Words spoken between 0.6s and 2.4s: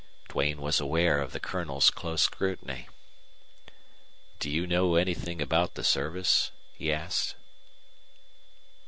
aware of the Colonel's close